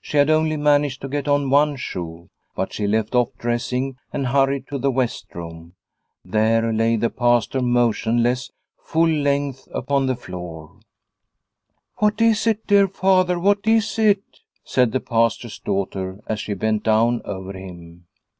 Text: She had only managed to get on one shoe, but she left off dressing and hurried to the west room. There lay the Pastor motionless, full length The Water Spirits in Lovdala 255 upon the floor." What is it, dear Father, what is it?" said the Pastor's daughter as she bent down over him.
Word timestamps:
She 0.00 0.16
had 0.16 0.30
only 0.30 0.56
managed 0.56 1.00
to 1.00 1.08
get 1.08 1.26
on 1.26 1.50
one 1.50 1.74
shoe, 1.74 2.30
but 2.54 2.72
she 2.72 2.86
left 2.86 3.16
off 3.16 3.30
dressing 3.36 3.96
and 4.12 4.28
hurried 4.28 4.68
to 4.68 4.78
the 4.78 4.92
west 4.92 5.26
room. 5.34 5.74
There 6.24 6.72
lay 6.72 6.94
the 6.94 7.10
Pastor 7.10 7.60
motionless, 7.60 8.52
full 8.84 9.08
length 9.08 9.64
The 9.64 9.80
Water 9.80 10.14
Spirits 10.14 10.28
in 10.28 10.34
Lovdala 10.34 10.46
255 10.46 10.54
upon 10.54 10.78
the 10.78 10.78
floor." 10.78 10.80
What 11.98 12.20
is 12.22 12.46
it, 12.46 12.66
dear 12.68 12.86
Father, 12.86 13.40
what 13.40 13.66
is 13.66 13.98
it?" 13.98 14.22
said 14.64 14.92
the 14.92 15.00
Pastor's 15.00 15.58
daughter 15.58 16.20
as 16.28 16.38
she 16.38 16.54
bent 16.54 16.84
down 16.84 17.20
over 17.24 17.50
him. 17.52 18.06